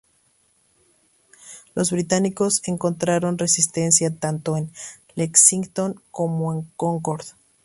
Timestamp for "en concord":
6.55-7.25